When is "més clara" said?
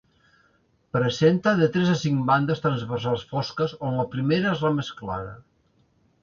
4.81-5.37